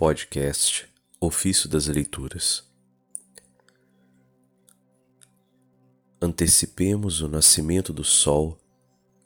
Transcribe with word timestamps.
Podcast 0.00 0.88
Ofício 1.20 1.68
das 1.68 1.86
Leituras. 1.86 2.66
Antecipemos 6.22 7.20
o 7.20 7.28
nascimento 7.28 7.92
do 7.92 8.02
sol, 8.02 8.58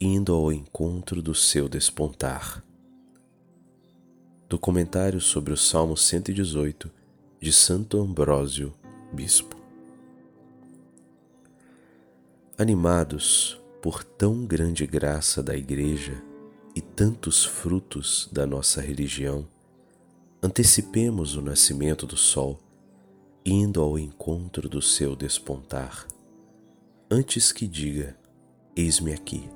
indo 0.01 0.35
ao 0.35 0.53
encontro 0.53 1.23
do 1.23 1.33
seu 1.33 1.69
despontar. 1.69 2.61
Do 4.49 4.59
comentário 4.59 5.21
sobre 5.21 5.53
o 5.53 5.57
Salmo 5.57 5.97
118 5.97 6.91
de 7.41 7.53
Santo 7.53 8.03
Ambrósio, 8.03 8.75
Bispo. 9.13 9.57
Animados 12.59 13.61
por 13.81 14.03
tão 14.03 14.45
grande 14.45 14.89
graça 14.89 15.41
da 15.41 15.57
Igreja, 15.57 16.21
e 16.75 16.81
tantos 16.81 17.45
frutos 17.45 18.29
da 18.33 18.45
nossa 18.45 18.81
religião, 18.81 19.47
antecipemos 20.45 21.37
o 21.37 21.41
nascimento 21.41 22.07
do 22.07 22.19
sol, 22.19 22.61
indo 23.47 23.81
ao 23.81 23.99
encontro 23.99 24.69
do 24.69 24.83
seu 24.83 25.17
despontar, 25.17 26.07
antes 27.11 27.51
que 27.51 27.67
diga: 27.67 28.15
Eis-me 28.77 29.15
aqui. 29.15 29.49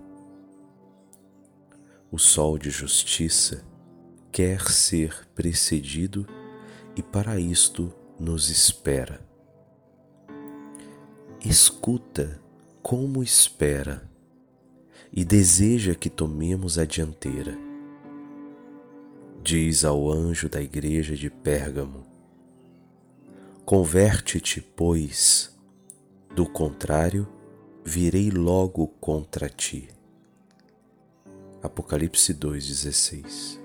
O 2.10 2.16
sol 2.16 2.56
de 2.56 2.70
justiça 2.70 3.62
quer 4.32 4.62
ser 4.70 5.28
precedido 5.34 6.26
e 6.96 7.02
para 7.02 7.38
isto 7.38 7.92
nos 8.18 8.48
espera. 8.48 9.20
Escuta 11.44 12.40
como 12.82 13.22
espera 13.22 14.10
e 15.12 15.22
deseja 15.22 15.94
que 15.94 16.08
tomemos 16.08 16.78
a 16.78 16.86
dianteira. 16.86 17.67
Diz 19.50 19.82
ao 19.82 20.12
anjo 20.12 20.46
da 20.46 20.60
igreja 20.60 21.16
de 21.16 21.30
Pérgamo: 21.30 22.04
Converte-te, 23.64 24.60
pois, 24.60 25.58
do 26.36 26.44
contrário, 26.44 27.26
virei 27.82 28.30
logo 28.30 28.88
contra 29.00 29.48
ti. 29.48 29.88
Apocalipse 31.62 32.34
2,16 32.34 33.58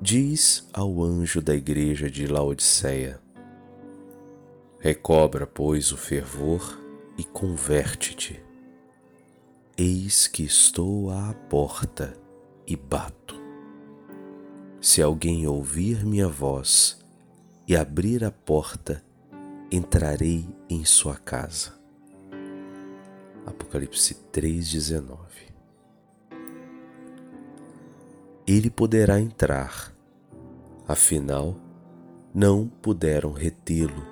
Diz 0.00 0.68
ao 0.72 1.00
anjo 1.04 1.40
da 1.40 1.54
igreja 1.54 2.10
de 2.10 2.26
Laodiceia: 2.26 3.20
Recobra, 4.80 5.46
pois, 5.46 5.92
o 5.92 5.96
fervor 5.96 6.76
e 7.16 7.22
converte-te. 7.22 8.42
Eis 9.78 10.26
que 10.26 10.42
estou 10.42 11.08
à 11.12 11.32
porta 11.48 12.18
e 12.66 12.74
bato. 12.74 13.43
Se 14.84 15.00
alguém 15.00 15.46
ouvir 15.46 16.04
minha 16.04 16.28
voz 16.28 17.02
e 17.66 17.74
abrir 17.74 18.22
a 18.22 18.30
porta, 18.30 19.02
entrarei 19.72 20.46
em 20.68 20.84
sua 20.84 21.16
casa. 21.16 21.72
Apocalipse 23.46 24.14
3,19 24.30 25.16
Ele 28.46 28.68
poderá 28.68 29.18
entrar, 29.18 29.90
afinal, 30.86 31.56
não 32.34 32.68
puderam 32.68 33.32
retê-lo. 33.32 34.06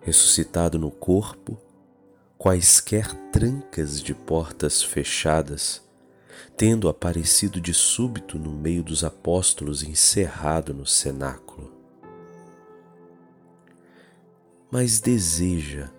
Ressuscitado 0.00 0.80
no 0.80 0.90
corpo, 0.90 1.56
quaisquer 2.36 3.14
trancas 3.30 4.02
de 4.02 4.14
portas 4.14 4.82
fechadas, 4.82 5.80
tendo 6.56 6.88
aparecido 6.88 7.60
de 7.60 7.74
súbito 7.74 8.38
no 8.38 8.50
meio 8.50 8.82
dos 8.82 9.04
apóstolos 9.04 9.82
encerrado 9.82 10.72
no 10.72 10.86
cenáculo. 10.86 11.72
Mas 14.70 15.00
deseja, 15.00 15.90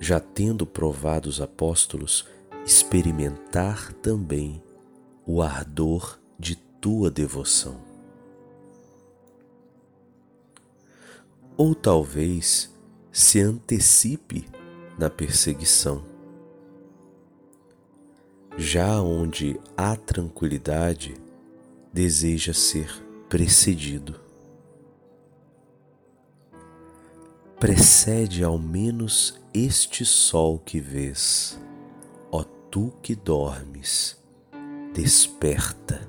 já 0.00 0.18
tendo 0.18 0.66
provado 0.66 1.28
os 1.28 1.40
apóstolos, 1.40 2.26
experimentar 2.64 3.92
também 3.94 4.62
o 5.24 5.40
ardor 5.40 6.18
de 6.38 6.56
tua 6.56 7.10
devoção. 7.10 7.80
Ou 11.56 11.74
talvez 11.74 12.74
se 13.10 13.40
antecipe 13.40 14.46
na 14.98 15.08
perseguição. 15.08 16.15
Já 18.58 19.02
onde 19.02 19.60
há 19.76 19.94
tranquilidade, 19.96 21.14
deseja 21.92 22.54
ser 22.54 22.90
precedido. 23.28 24.18
Precede 27.60 28.42
ao 28.42 28.58
menos 28.58 29.38
este 29.52 30.06
sol 30.06 30.58
que 30.58 30.80
vês, 30.80 31.60
ó 32.32 32.44
tu 32.70 32.94
que 33.02 33.14
dormes, 33.14 34.16
desperta 34.94 36.08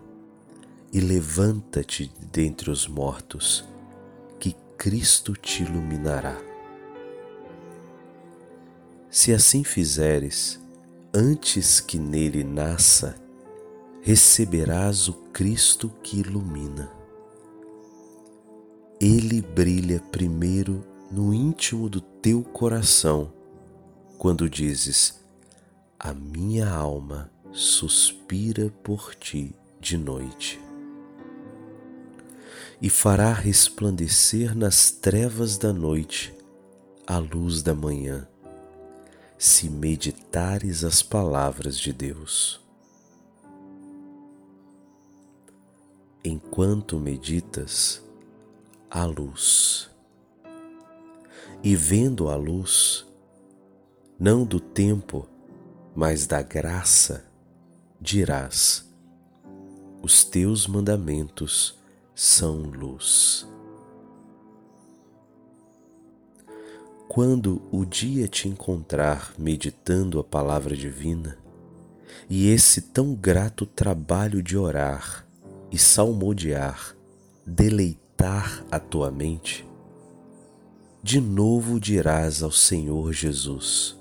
e 0.94 1.02
levanta-te 1.02 2.10
dentre 2.32 2.72
os 2.72 2.88
mortos, 2.88 3.66
que 4.40 4.56
Cristo 4.78 5.34
te 5.34 5.64
iluminará. 5.64 6.38
Se 9.10 9.34
assim 9.34 9.66
fizeres, 9.66 10.66
antes 11.20 11.80
que 11.80 11.98
nele 11.98 12.44
nasça, 12.44 13.16
receberás 14.04 15.08
o 15.08 15.14
Cristo 15.34 15.92
que 16.04 16.20
ilumina. 16.20 16.92
Ele 19.02 19.42
brilha 19.42 20.00
primeiro 20.12 20.86
no 21.12 21.34
íntimo 21.34 21.90
do 21.90 22.00
teu 22.00 22.44
coração, 22.44 23.34
quando 24.20 24.48
dizes: 24.48 25.20
A 26.00 26.14
minha 26.14 26.70
alma 26.70 27.32
suspira 27.52 28.72
por 28.84 29.16
ti 29.16 29.56
de 29.80 29.98
noite. 29.98 30.62
E 32.80 32.92
fará 32.92 33.34
resplandecer 33.34 34.56
nas 34.56 34.92
trevas 34.92 35.58
da 35.58 35.74
noite 35.74 36.32
a 37.08 37.18
luz 37.18 37.64
da 37.64 37.74
manhã 37.74 38.28
se 39.38 39.70
meditares 39.70 40.84
as 40.84 41.04
palavras 41.04 41.78
de 41.78 41.94
Deus. 41.94 42.60
Enquanto 46.24 47.00
meditas, 47.00 48.02
a 48.90 49.06
luz. 49.06 49.90
E 51.64 51.76
vendo 51.76 52.30
a 52.30 52.36
luz, 52.36 53.06
não 54.20 54.44
do 54.44 54.60
tempo, 54.60 55.28
mas 55.96 56.26
da 56.26 56.42
graça, 56.42 57.26
dirás: 58.02 58.90
Os 60.02 60.24
teus 60.24 60.68
mandamentos 60.68 61.78
são 62.16 62.62
luz. 62.62 63.48
Quando 67.08 67.62
o 67.72 67.86
dia 67.86 68.28
te 68.28 68.48
encontrar 68.50 69.34
meditando 69.38 70.20
a 70.20 70.24
palavra 70.24 70.76
divina, 70.76 71.38
e 72.30 72.50
esse 72.50 72.82
tão 72.82 73.16
grato 73.16 73.66
trabalho 73.66 74.44
de 74.44 74.58
orar 74.58 75.26
e 75.72 75.78
salmodiar 75.78 76.96
deleitar 77.46 78.66
a 78.70 78.78
tua 78.78 79.10
mente, 79.10 79.66
de 81.02 81.22
novo 81.22 81.80
dirás 81.80 82.44
ao 82.44 82.52
Senhor 82.52 83.14
Jesus: 83.14 83.98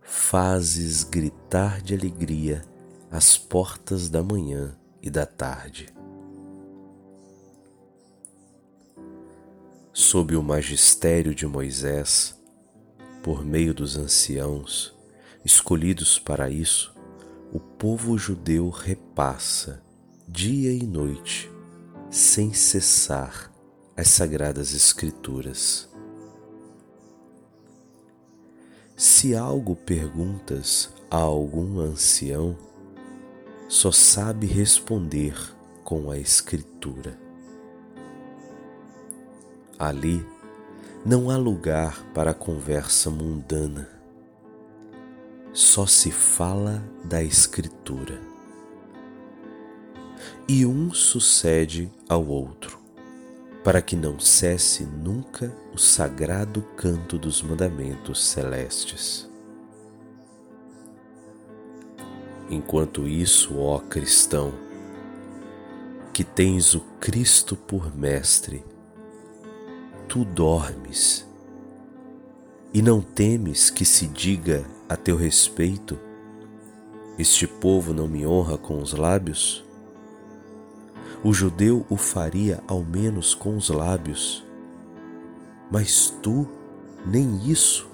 Fazes 0.00 1.02
gritar 1.02 1.82
de 1.82 1.94
alegria 1.94 2.62
as 3.10 3.36
portas 3.36 4.08
da 4.08 4.22
manhã 4.22 4.76
e 5.02 5.10
da 5.10 5.26
tarde. 5.26 5.97
Sob 9.98 10.36
o 10.36 10.42
magistério 10.44 11.34
de 11.34 11.44
Moisés, 11.44 12.40
por 13.20 13.44
meio 13.44 13.74
dos 13.74 13.96
anciãos, 13.96 14.94
escolhidos 15.44 16.20
para 16.20 16.48
isso, 16.48 16.94
o 17.52 17.58
povo 17.58 18.16
judeu 18.16 18.70
repassa, 18.70 19.82
dia 20.28 20.72
e 20.72 20.86
noite, 20.86 21.50
sem 22.12 22.54
cessar, 22.54 23.52
as 23.96 24.06
sagradas 24.06 24.72
Escrituras. 24.72 25.88
Se 28.96 29.34
algo 29.34 29.74
perguntas 29.74 30.90
a 31.10 31.16
algum 31.16 31.80
ancião, 31.80 32.56
só 33.68 33.90
sabe 33.90 34.46
responder 34.46 35.34
com 35.82 36.08
a 36.08 36.16
Escritura. 36.16 37.27
Ali 39.78 40.26
não 41.06 41.30
há 41.30 41.36
lugar 41.36 42.02
para 42.12 42.34
conversa 42.34 43.10
mundana. 43.10 43.88
Só 45.52 45.86
se 45.86 46.10
fala 46.10 46.82
da 47.04 47.22
Escritura. 47.22 48.28
e 50.48 50.64
um 50.64 50.92
sucede 50.94 51.90
ao 52.08 52.26
outro, 52.26 52.78
para 53.62 53.82
que 53.82 53.94
não 53.94 54.18
cesse 54.18 54.82
nunca 54.82 55.54
o 55.74 55.78
sagrado 55.78 56.62
canto 56.74 57.18
dos 57.18 57.42
mandamentos 57.42 58.24
celestes. 58.24 59.28
Enquanto 62.48 63.06
isso, 63.06 63.58
ó 63.58 63.78
cristão, 63.78 64.54
que 66.14 66.24
tens 66.24 66.74
o 66.74 66.80
Cristo 66.98 67.54
por 67.54 67.94
mestre, 67.94 68.64
tu 70.08 70.24
dormes 70.24 71.28
e 72.72 72.80
não 72.80 73.02
temes 73.02 73.68
que 73.68 73.84
se 73.84 74.06
diga 74.06 74.64
a 74.88 74.96
teu 74.96 75.16
respeito: 75.16 75.98
Este 77.18 77.46
povo 77.46 77.92
não 77.92 78.08
me 78.08 78.26
honra 78.26 78.56
com 78.56 78.80
os 78.80 78.94
lábios? 78.94 79.64
O 81.22 81.32
judeu 81.32 81.84
o 81.90 81.96
faria 81.96 82.62
ao 82.66 82.82
menos 82.82 83.34
com 83.34 83.56
os 83.56 83.68
lábios, 83.68 84.44
mas 85.70 86.08
tu 86.22 86.48
nem 87.04 87.46
isso. 87.46 87.86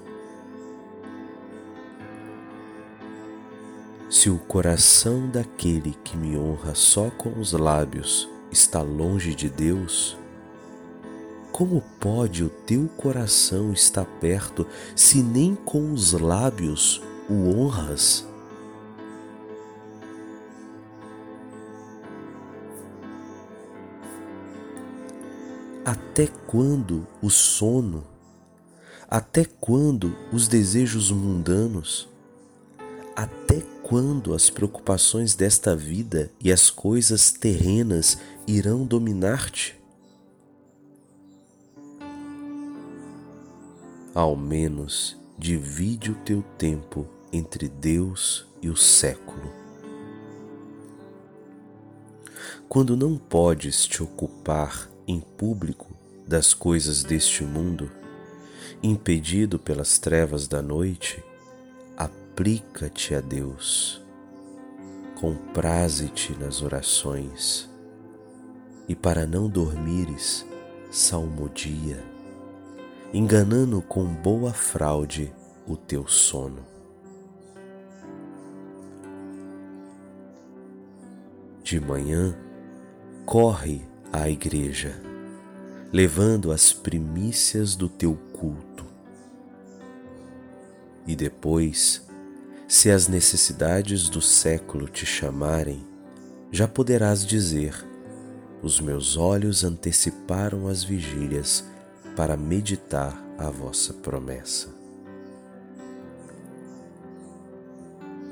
Se 4.09 4.29
o 4.29 4.37
coração 4.37 5.27
daquele 5.27 5.97
que 6.03 6.15
me 6.15 6.37
honra 6.37 6.75
só 6.75 7.09
com 7.09 7.37
os 7.39 7.51
lábios 7.51 8.29
está 8.51 8.81
longe 8.81 9.35
de 9.35 9.49
Deus, 9.49 10.17
como 11.55 11.81
pode 12.01 12.43
o 12.43 12.49
teu 12.49 12.89
coração 12.97 13.71
estar 13.71 14.03
perto 14.19 14.67
se 14.93 15.23
nem 15.23 15.55
com 15.55 15.93
os 15.93 16.11
lábios 16.11 17.01
o 17.29 17.47
honras? 17.49 18.27
Até 25.85 26.27
quando 26.45 27.07
o 27.21 27.29
sono? 27.29 28.03
Até 29.09 29.45
quando 29.45 30.13
os 30.33 30.49
desejos 30.49 31.09
mundanos? 31.09 32.09
Até 33.15 33.61
quando 33.81 34.33
as 34.33 34.49
preocupações 34.49 35.35
desta 35.35 35.73
vida 35.73 36.29
e 36.43 36.51
as 36.51 36.69
coisas 36.69 37.31
terrenas 37.31 38.17
irão 38.45 38.85
dominar-te? 38.85 39.84
Ao 44.15 44.33
menos 44.33 45.17
divide 45.37 46.09
o 46.09 46.15
teu 46.15 46.41
tempo 46.57 47.05
entre 47.33 47.67
Deus 47.67 48.47
e 48.61 48.69
o 48.69 48.75
século. 48.77 49.51
Quando 52.69 52.95
não 52.95 53.17
podes 53.17 53.85
te 53.85 54.01
ocupar 54.01 54.89
em 55.05 55.19
público 55.19 55.93
das 56.25 56.53
coisas 56.53 57.03
deste 57.03 57.43
mundo, 57.43 57.91
impedido 58.81 59.59
pelas 59.59 59.99
trevas 59.99 60.47
da 60.47 60.61
noite, 60.61 61.21
aplica-te 61.97 63.13
a 63.15 63.19
Deus, 63.19 64.01
compraze-te 65.19 66.31
nas 66.39 66.61
orações, 66.61 67.69
e 68.87 68.95
para 68.95 69.27
não 69.27 69.49
dormires, 69.49 70.45
salmodia, 70.89 72.14
enganando 73.13 73.81
com 73.81 74.05
boa 74.05 74.51
fraude 74.51 75.33
o 75.67 75.77
teu 75.77 76.07
sono. 76.07 76.65
De 81.63 81.79
manhã, 81.79 82.35
corre 83.25 83.81
à 84.11 84.29
igreja, 84.29 85.01
levando 85.91 86.51
as 86.51 86.71
primícias 86.71 87.75
do 87.75 87.89
teu 87.89 88.15
culto. 88.33 88.85
E 91.07 91.15
depois, 91.15 92.05
se 92.67 92.91
as 92.91 93.07
necessidades 93.07 94.09
do 94.09 94.21
século 94.21 94.87
te 94.87 95.05
chamarem, 95.05 95.83
já 96.51 96.67
poderás 96.67 97.25
dizer: 97.25 97.85
Os 98.61 98.79
meus 98.79 99.17
olhos 99.17 99.63
anteciparam 99.63 100.67
as 100.67 100.83
vigílias 100.83 101.63
para 102.15 102.37
meditar 102.37 103.21
a 103.37 103.49
vossa 103.49 103.93
promessa. 103.93 104.69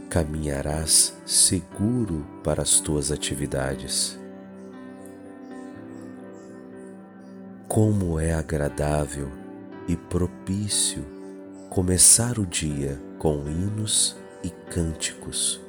Caminharás 0.10 1.16
seguro 1.26 2.26
para 2.44 2.62
as 2.62 2.80
tuas 2.80 3.12
atividades. 3.12 4.18
Como 7.68 8.20
é 8.20 8.34
agradável 8.34 9.30
e 9.88 9.98
propício 9.98 11.04
começar 11.70 12.38
o 12.38 12.46
dia 12.46 13.02
com 13.18 13.48
hinos 13.48 14.16
e 14.44 14.50
cânticos, 14.50 15.60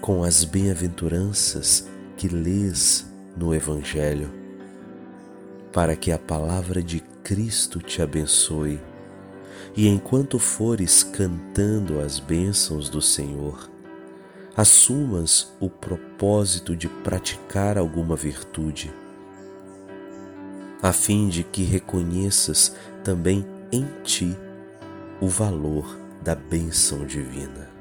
com 0.00 0.22
as 0.22 0.44
bem-aventuranças 0.44 1.88
que 2.16 2.28
lês 2.28 3.04
no 3.36 3.52
Evangelho, 3.52 4.45
para 5.76 5.94
que 5.94 6.10
a 6.10 6.18
palavra 6.18 6.82
de 6.82 7.00
Cristo 7.22 7.80
te 7.80 8.00
abençoe 8.00 8.80
e 9.76 9.86
enquanto 9.86 10.38
fores 10.38 11.02
cantando 11.02 12.00
as 12.00 12.18
bênçãos 12.18 12.88
do 12.88 13.02
Senhor, 13.02 13.70
assumas 14.56 15.52
o 15.60 15.68
propósito 15.68 16.74
de 16.74 16.88
praticar 16.88 17.76
alguma 17.76 18.16
virtude, 18.16 18.90
a 20.80 20.94
fim 20.94 21.28
de 21.28 21.44
que 21.44 21.62
reconheças 21.62 22.74
também 23.04 23.44
em 23.70 23.86
ti 24.02 24.34
o 25.20 25.28
valor 25.28 25.94
da 26.24 26.34
bênção 26.34 27.04
divina. 27.04 27.75